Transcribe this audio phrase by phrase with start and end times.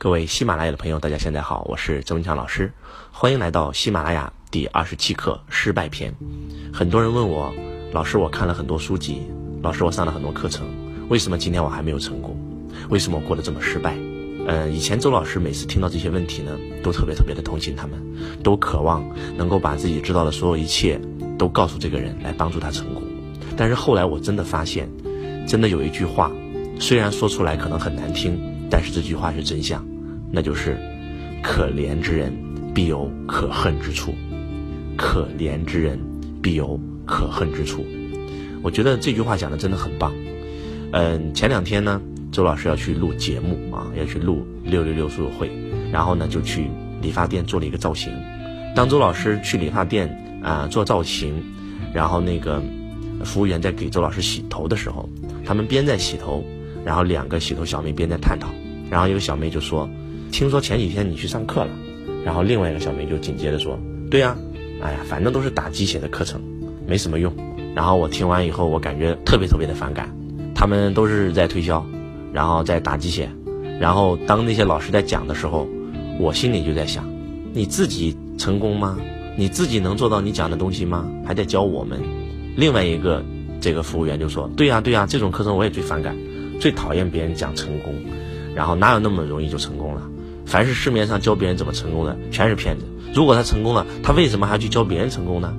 [0.00, 2.72] 各位喜马拉雅的朋友，大家现在好，我是周文强老师，
[3.10, 6.14] 欢迎来到喜马拉雅第二十七课失败篇。
[6.72, 7.52] 很多人问我，
[7.90, 9.22] 老师，我看了很多书籍，
[9.60, 10.68] 老师，我上了很多课程，
[11.08, 12.38] 为什么今天我还没有成功？
[12.90, 13.96] 为什么我过得这么失败？
[14.46, 18.00] 呃，以前周老师每次听到这些问题呢，都特别特别的同情他们，
[18.44, 19.04] 都渴望
[19.36, 21.00] 能够把自己知道的所有一切
[21.36, 23.02] 都告诉这个人，来帮助他成功。
[23.56, 24.88] 但是后来我真的发现，
[25.44, 26.30] 真的有一句话，
[26.78, 28.40] 虽然说出来可能很难听。
[28.70, 29.82] 但是这句话是真相，
[30.30, 30.76] 那就是
[31.42, 32.32] “可怜之人
[32.74, 34.14] 必有可恨之处”，
[34.96, 35.98] 可怜之人
[36.42, 37.84] 必有可恨之处。
[38.62, 40.12] 我觉得这句话讲的真的很棒。
[40.92, 42.00] 嗯，前两天呢，
[42.30, 45.50] 周老师要去录节目啊，要去录六六六书友会，
[45.92, 46.68] 然后呢就去
[47.00, 48.12] 理发店做了一个造型。
[48.74, 50.08] 当周老师去理发店
[50.42, 51.42] 啊做造型，
[51.94, 52.62] 然后那个
[53.24, 55.08] 服务员在给周老师洗头的时候，
[55.44, 56.44] 他们边在洗头。
[56.84, 58.48] 然后两个洗头小妹边在探讨，
[58.88, 59.86] 然后一个小妹就说
[60.30, 61.70] ：“听说前几天你去上课了。”
[62.24, 63.78] 然后另外一个小妹就紧接着说
[64.10, 64.36] ：“对呀，
[64.82, 66.40] 哎呀，反正都是打鸡血的课程，
[66.86, 67.32] 没什么用。”
[67.74, 70.14] 然后我听完以后，我感觉特别特别的反感，
[70.54, 71.84] 他们都是在推销，
[72.32, 73.30] 然后在打鸡血。
[73.80, 75.66] 然后当那些老师在讲的时候，
[76.18, 77.08] 我心里就在想：
[77.52, 78.98] 你自己成功吗？
[79.36, 81.08] 你自己能做到你讲的东西吗？
[81.24, 82.00] 还在教我们。
[82.56, 83.24] 另外一个
[83.60, 86.16] 这个服务员就说：“对呀对呀，这种课程我也最反感。”
[86.60, 87.94] 最讨厌别人讲成功，
[88.52, 90.02] 然后哪有那么容易就成功了？
[90.48, 92.84] 凡是市面上教别人怎么成功的，全是骗子。
[93.14, 95.54] 如果他成功了，他为什么还要去教别人成功呢？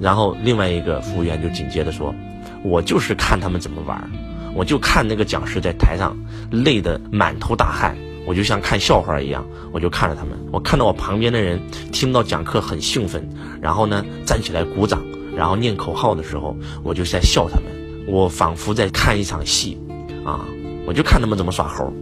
[0.00, 2.14] 然后另外一个服务员就紧接着说
[2.62, 4.08] ：“我就是看他们怎么玩，
[4.54, 6.16] 我就看那个讲师在台上
[6.52, 10.38] 累得满头大汗，我就像看笑话一样，我就看着他们。
[10.52, 11.60] 我看到我旁边的人
[11.92, 13.28] 听到讲课很兴奋，
[13.60, 15.02] 然后呢站起来鼓掌，
[15.36, 17.64] 然后念口号的时候，我就在笑他们。
[18.06, 19.76] 我仿佛在看一场戏。”
[20.24, 20.44] 啊，
[20.86, 21.92] 我就看他们怎么耍猴，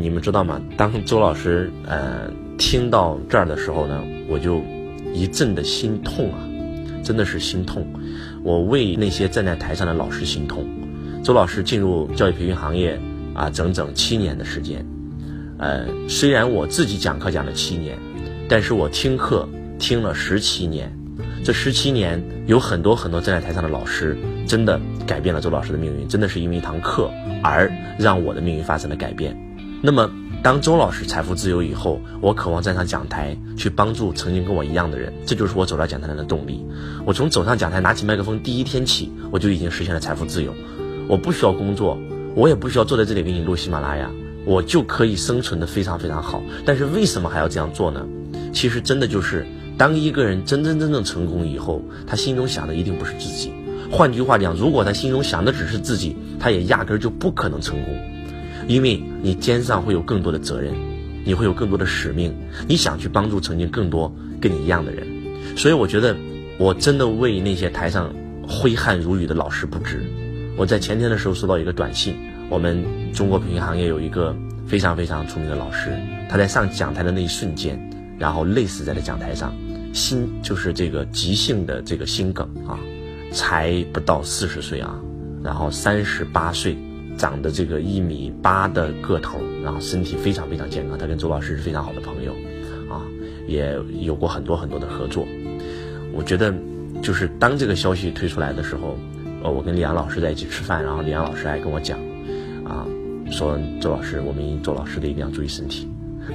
[0.00, 0.60] 你们知道吗？
[0.76, 4.62] 当周老师呃听到这儿的时候呢，我就
[5.12, 6.38] 一阵的心痛啊，
[7.02, 7.86] 真的是心痛。
[8.42, 10.64] 我为那些站在台上的老师心痛。
[11.24, 12.98] 周老师进入教育培训行业
[13.34, 14.84] 啊，整整七年的时间。
[15.58, 17.98] 呃，虽然我自己讲课讲了七年，
[18.48, 19.48] 但是我听课
[19.78, 20.92] 听了十七年。
[21.42, 27.10] 这十七年，有很多很多站在台上的老师，真的改变了周老师的命运，真的是因为一堂课
[27.42, 29.36] 而让我的命运发生了改变。
[29.82, 30.10] 那么，
[30.42, 36.64] 当周老师财富自由以后，我渴望站上讲台去帮助曾经跟我一样的人，这就是我走到讲台上的动力。
[37.04, 40.54] 我从走上讲台拿起麦克风第一天起，我就已经实现了财富自由。
[41.08, 41.98] 我不需要工作，
[42.34, 44.10] 我也不需要坐在这里给你录喜马拉雅，
[44.44, 46.42] 我就可以生存的非常非常好。
[46.64, 48.06] 但是为什么还要这样做呢？
[48.52, 49.46] 其实真的就是。
[49.78, 53.52] 当一个人真真正正成功以后，他心中想的一定不是自己。
[53.90, 57.94] 换句话讲，如果他心中想的只是自己，他也压根儿就不可能成功。
[58.66, 60.74] 因为你肩上会有更多的责任，
[61.24, 62.34] 你会有更多的使命，
[62.68, 65.06] 你想去帮助曾经更多跟你一样的人。
[65.56, 66.16] 所以我觉得，
[66.58, 68.12] 我真的为那些台上
[68.46, 70.04] 挥汗如雨的老师不值。
[70.56, 72.16] 我在前天的时候收到一个短信，
[72.48, 74.34] 我们中国培训行业有一个
[74.66, 75.90] 非常非常出名的老师，
[76.28, 77.78] 他在上讲台的那一瞬间，
[78.18, 79.54] 然后累死在了讲台上。
[79.92, 82.78] 心就是这个急性的这个心梗啊，
[83.32, 84.94] 才不到四十岁啊，
[85.42, 86.76] 然后三十八岁，
[87.16, 90.98] 长得这个一米八的个头，然后身体非常非常健康。
[90.98, 92.32] 他跟周老师是非常好的朋友，
[92.88, 93.02] 啊，
[93.46, 95.26] 也有过很多很多的合作。
[96.12, 96.54] 我觉得，
[97.02, 98.98] 就是当这个消息推出来的时候，
[99.42, 101.98] 呃，我跟李阳老师在一起吃饭，然后李阳老师还跟我讲，
[102.64, 102.86] 啊，
[103.30, 105.88] 说周老师，我们周老师的一定要注意身体，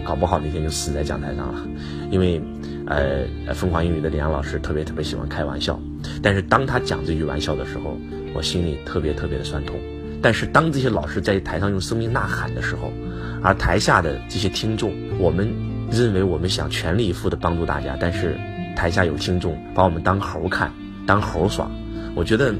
[0.03, 1.67] 搞不好那天就死在讲台上了，
[2.09, 2.41] 因为。
[2.87, 5.79] 呃，疯狂英语的李阳老师特别特别喜欢开玩笑，
[6.21, 7.95] 但是当他讲这句玩笑的时候，
[8.33, 9.79] 我心里特别特别的酸痛。
[10.21, 12.93] 但是当这些老师在台上用生命呐喊的时候，
[13.41, 15.51] 而台下的这些听众，我们
[15.91, 18.37] 认为我们想全力以赴的帮助大家，但是
[18.75, 20.71] 台下有听众把我们当猴看，
[21.07, 21.69] 当猴耍。
[22.13, 22.53] 我觉得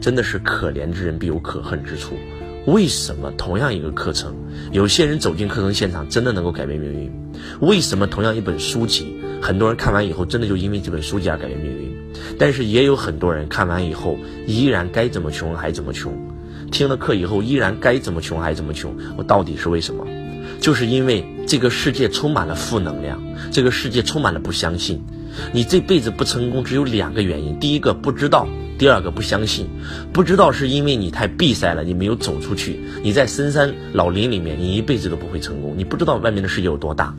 [0.00, 2.14] 真的是可怜之人必有可恨之处。
[2.66, 4.34] 为什么同样一个课程，
[4.72, 7.12] 有些人走进课程现场真的能够改变命运？
[7.60, 9.14] 为什么同样一本书籍？
[9.42, 11.94] 很多人看完以后，真的就因为这本书籍而改变命运，
[12.38, 14.16] 但是也有很多人看完以后，
[14.46, 16.10] 依然该怎么穷还怎么穷，
[16.74, 18.96] 听了课以后依然该怎么穷还怎么穷。
[19.16, 20.04] 我到底是为什么？
[20.60, 23.22] 就是因为这个世界充满了负能量，
[23.52, 25.00] 这个世界充满了不相信。
[25.52, 29.68] 你这辈子不成功，只有两个原因：第一个不知道，第二个不相信。
[30.12, 32.80] 不知道是因为你太闭塞了，你没有走出去。
[33.04, 35.74] 你在深山老林里面，你一辈子都不会成功。
[35.76, 37.14] 你不知道外面的世界有多大。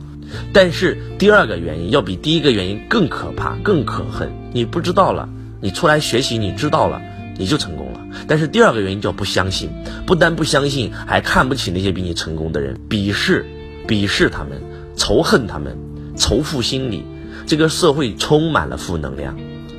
[0.52, 4.30] 但是第二个原因要比第一个原因更可怕、更可恨。
[4.52, 5.26] 你不知道了，
[5.62, 7.00] 你出来学习，你知道了，
[7.38, 7.95] 你就成功了。
[8.26, 9.70] 但是第二个原因叫不相信，
[10.06, 13.44] 不但不相信，还看不起那些比你成功的人，鄙视
[13.86, 14.60] 鄙视他们，
[14.96, 15.76] 仇恨他们，
[16.16, 17.04] 仇富心理，
[17.46, 19.36] 这个社会充满了负能量。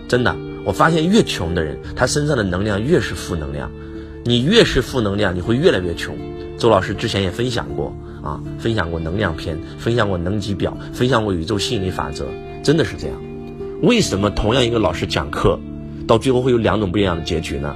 [0.08, 3.72] 真的，我发现越穷的人，他身上的能量越是负能量。
[4.24, 6.16] 你越是负能量，你会越来越穷。
[6.58, 12.26] 周老师之前也分享过啊，分享过能量篇，分享过能级表，分享过宇宙吸引力法则，
[12.64, 13.16] 真的是这样。
[13.82, 15.60] 为什么同样一个老师讲课，
[16.08, 17.76] 到最后会有两种不一样的结局呢？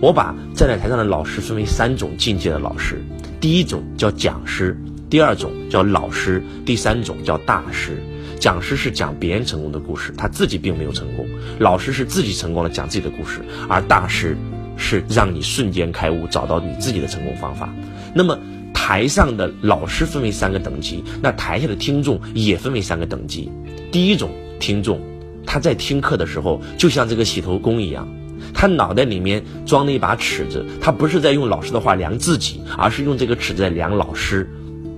[0.00, 3.02] 我把站在台上的老师分为三种境界的老师，
[3.40, 4.76] 第一种叫讲师，
[5.08, 8.02] 第二种叫老师，第三种叫大师。
[8.40, 11.24] 讲师是讲别人成功的故事，他自己并没有成功；
[11.60, 14.36] 老师是自己成功了，讲自己的故事；而大师
[14.76, 17.72] 是让你瞬间开悟，找到你自己的成功方法。
[18.12, 18.36] 那么
[18.74, 23.48] 台上的老师分为三个等级，那台下的听众也分为三个等级。
[23.92, 24.28] 第一种
[24.58, 25.00] 听众，
[25.46, 28.08] 他在听课的时候，就像这个洗头工一样。
[28.54, 34.48] 他脑袋里面装了一把尺子，他不是在用老师的话量自己，而是用这个尺子在量老师。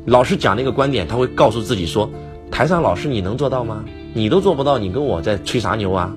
[0.06, 2.11] 老师讲那个观点，他会告诉自己说
[2.51, 3.85] ：“台上老师你能做到吗？
[4.12, 6.15] 你都做不到，你跟我在吹啥牛啊？”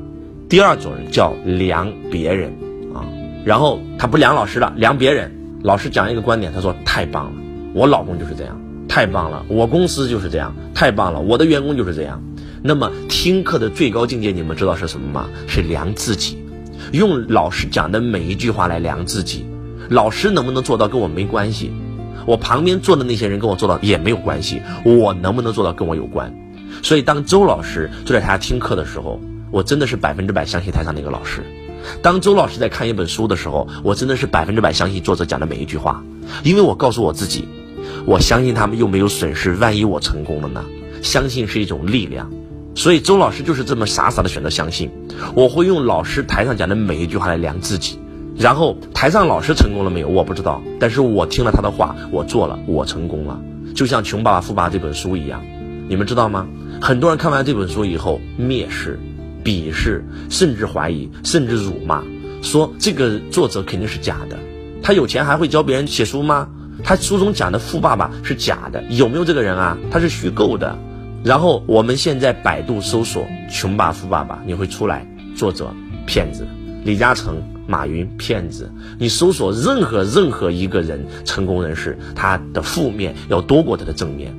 [0.49, 2.51] 第二种人叫量别人
[2.93, 3.03] 啊，
[3.45, 5.31] 然后他不量老师了，量别人。
[5.63, 7.31] 老师讲一个观点，他说：“太棒了，
[7.73, 12.21] 我老公就是这样，太棒了，我公司就是这样，太棒了，我的员工就是这样。”
[12.63, 15.27] 那么听课的最高境界，你们知道是什么吗？
[15.47, 16.36] 是量自己。
[16.91, 19.45] 用老师讲的每一句话来量自己，
[19.89, 21.71] 老师能不能做到跟我没关系，
[22.25, 26.33] 我旁边坐的那些人跟我做到也没有关系，我能不能做到跟我有关。
[26.83, 29.19] 所以当周老师坐在台下听课的时候，
[29.51, 31.41] 我真的是百分之百相信台上那个老师；
[32.01, 36.03] 当周老师在看一本书的时候，我真的是百分之百相信作者讲的每一句话，
[36.43, 37.47] 因为我告诉我自己，
[38.05, 40.63] 我相信他们又没有损失，万一我成功了呢？
[41.01, 42.29] 相信是一种力量。
[42.77, 44.91] 所以周老师就是这么傻傻的选择相信，
[45.33, 47.97] 我会用老师台上讲的每一句话来量自己，
[48.37, 53.41] 然后台上老师成功了没有我不知道，但是我听了他的话，我做了，我成功了，
[53.73, 55.43] 就像《穷爸爸富爸爸》这本书一样，
[55.89, 56.45] 你们知道吗？
[56.79, 58.99] 很多人看完这本书以后蔑视、
[59.43, 62.03] 鄙视，甚至怀疑，甚至辱骂，
[62.43, 64.37] 说这个作者肯定是假的，
[64.83, 66.47] 他有钱还会教别人写书吗？
[66.83, 69.75] 他书中讲的富爸爸是假的，有没有这个人啊？
[69.89, 70.77] 他是虚构的。
[71.23, 75.05] 然后我们现在百度搜索“穷爸富爸爸”，你会出来
[75.35, 75.73] 作者
[76.05, 76.47] 骗子，
[76.85, 78.71] 李嘉诚、马云骗子。
[78.97, 84.33] 你搜索任何任何一个人成功人士，他的负面要多过他的正面。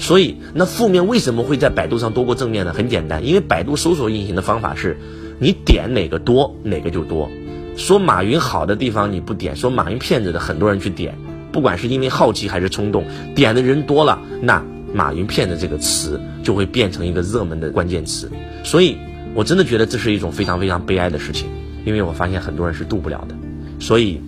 [0.00, 2.72] 所以那负面为什么会在百度上多过正面呢？
[2.72, 4.98] 很简单，因为百度搜索引擎的方法是，
[5.38, 7.30] 你点哪个多哪个就多。
[7.76, 11.16] 说马云好的地方你不点，说马云骗子的很多人去点，
[11.52, 13.04] 不管是因为好奇还是冲动，
[13.36, 14.64] 点的人多了，那。
[14.94, 18.30] 马云骗子这个词就会变成一个热门的关键词，
[18.62, 18.96] 所以
[19.34, 21.48] 我真的觉得这是一种非常非常悲哀的事情，
[21.84, 23.34] 因为我发现很多人是渡不了的，
[23.80, 24.20] 所以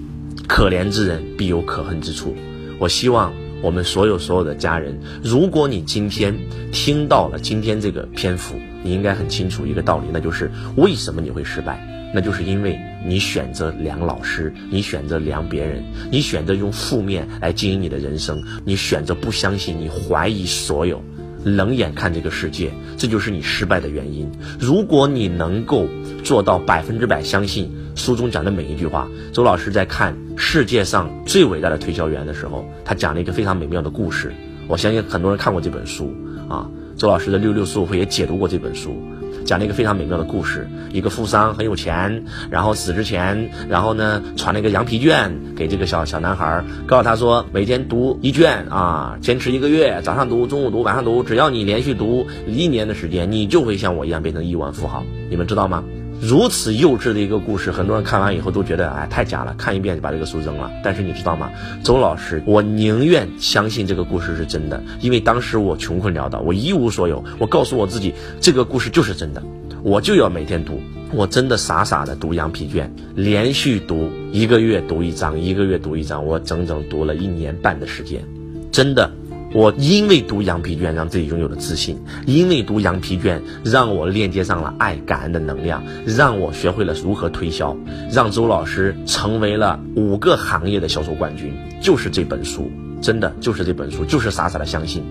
[0.49, 2.35] 可怜之人必有可恨之处。
[2.81, 3.33] 我希望
[3.63, 6.37] 我们所有所有的家人，如果你今天
[6.73, 11.85] 听到了今天这个篇幅，你应该很清楚一个道理，那就是为什么你会失败。
[12.15, 21.03] 那就是因为你选择量老师，你选择量别人，你选择用负面来经营你的人生，你选择不相信，你怀疑所有，
[21.44, 24.31] 冷眼看这个世界，这就是你失败的原因。
[24.61, 25.89] 如果你能够
[26.23, 34.32] 做到百分之百相信书中讲的每一句话，周老师在看《世界上最伟大的推销员》的时候，他讲了一个非常美妙的故事。
[34.69, 36.15] 我相信很多人看过这本书
[36.49, 38.96] 啊，周老师的六六书会也解读过这本书。
[39.44, 55.05] 讲了一个非常美妙的故事，一个富商很有钱，然后死之前，然后呢传了一个羊皮卷给这个小小男孩，告诉他说每天读一卷啊，坚持一个月，早上读，中午读，晚上读，只要你连续读一年的时间，你就会像我一样变成亿万富豪。
[55.31, 55.84] 你们知道吗？
[56.20, 60.70] 如此幼稚的一个故事，很多人看完以后都觉得哎太假了，看一遍就把这个书扔了。
[60.82, 61.51] 但是你知道吗？
[61.85, 69.43] 周老师，我宁愿相信这个故事是真的，因为当时我穷困潦倒，我一无所有，我告诉我自己这个故事就是真的，
[69.82, 70.81] 我就要每天读。
[71.13, 78.25] 我真的傻傻的读羊皮卷，连续读一个月读一章，一个月读一章，我整整读了一年半的时间，
[78.73, 79.13] 真的。
[79.55, 87.76] 我因为读羊皮卷让自己拥有了自信，因为读羊皮卷让我链接上了爱感恩的能量，让我学会了如何推销，
[88.12, 91.55] 让周老师成为了五个行业的销售冠军。
[91.81, 95.03] 就是这本书，真的就是这本书，就是傻傻的相信。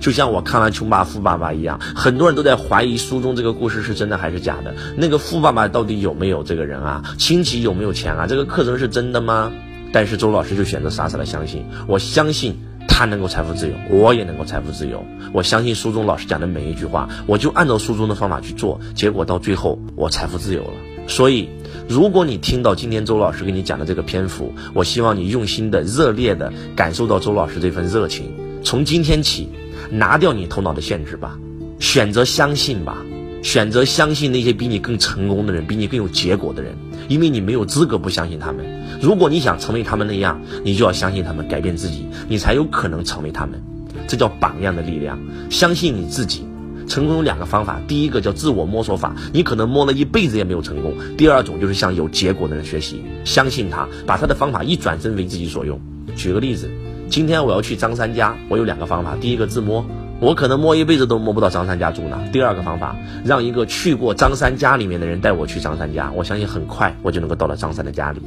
[0.00, 4.74] 就像我看完《穷爸爸富爸爸》一样，很多人都在怀疑书中这个故事是真的还是假的。
[4.96, 7.02] 那个富爸爸到底有没有这个人啊？
[7.18, 8.26] 亲戚有没有钱啊？
[8.26, 9.52] 这个课程是真的吗？
[9.92, 12.56] 但是周老师就选择傻傻的相信，我相信。
[12.90, 15.06] 他能够财富自由，我也能够财富自由。
[15.32, 20.72] 我相信书中老师讲的每一句话，我就按照书中的方法去做，结果到最后我财富自由了。
[21.06, 21.48] 所以，
[21.88, 28.34] 如果你听到今天周老师给你讲的这个篇幅，我希望你用心的、热烈的感受到周老师这份热情。
[28.62, 29.48] 从今天起，
[29.90, 31.38] 拿掉你头脑的限制吧，
[31.78, 32.98] 选择相信吧，
[33.42, 36.74] 选择相信那些比你更成功的人，比你更有结果的人，
[37.08, 38.79] 因为你没有资格不相信他们。
[39.00, 43.60] 如果你想成为他们那样，你就要相信他们，改变自己，你才有可能成为他们。
[44.06, 45.18] 这叫榜样的力量，
[45.50, 46.44] 相信你自己。
[46.86, 55.80] 成功有两个方法，第一个叫自我摸索法，你可能摸了一辈子也没有成功；第二种就是向有结果的人学习，相信他，把他的方法一转身为自己所用。
[56.16, 56.68] 举个例子，
[57.08, 59.86] 今天我要去张三家，我有两个方法，第一个自摸，
[60.20, 68.20] 我可能摸一辈子都摸不到张三家住哪；第二个方法，让一个去过张三家里面的人带我去张三家，我相信很快我就能够到了张三的家里，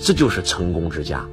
[0.00, 1.24] 这就是成功之家。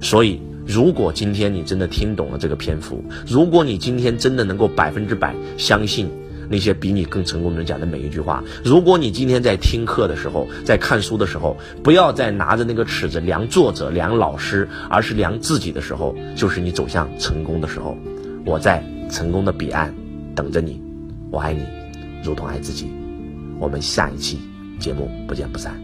[0.00, 0.40] 所以。
[0.64, 6.08] 如果今天你真的听懂了这个篇幅，如果你今天真的能够百分之百相信
[6.48, 17.98] 那些比你更成功的人讲的每一句话，如果你今天在听课的时候，在看书的时候，不要再拿着那个尺子量作者、量老师，而是量自己的时候，就是你走向成功的时候。
[18.44, 19.94] 我在成功的彼岸
[20.34, 20.80] 等着你，
[21.30, 21.60] 我爱你，
[22.24, 22.90] 如同爱自己。
[23.60, 24.40] 我们下一期
[24.80, 25.78] 节目不见不散。